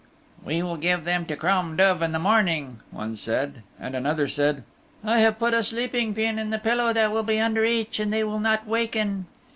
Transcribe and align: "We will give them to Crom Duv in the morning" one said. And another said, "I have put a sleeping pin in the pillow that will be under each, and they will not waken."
"We 0.43 0.63
will 0.63 0.77
give 0.77 1.03
them 1.05 1.27
to 1.27 1.35
Crom 1.35 1.77
Duv 1.77 2.01
in 2.01 2.11
the 2.11 2.17
morning" 2.17 2.79
one 2.89 3.15
said. 3.15 3.61
And 3.79 3.93
another 3.95 4.27
said, 4.27 4.63
"I 5.03 5.19
have 5.19 5.37
put 5.37 5.53
a 5.53 5.61
sleeping 5.61 6.15
pin 6.15 6.39
in 6.39 6.49
the 6.49 6.57
pillow 6.57 6.91
that 6.91 7.11
will 7.11 7.21
be 7.21 7.39
under 7.39 7.63
each, 7.63 7.99
and 7.99 8.11
they 8.11 8.23
will 8.23 8.39
not 8.39 8.65
waken." 8.65 9.27